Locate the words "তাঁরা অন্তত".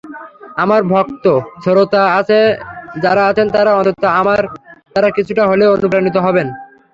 3.55-4.03